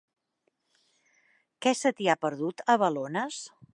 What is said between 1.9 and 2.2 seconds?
t'hi ha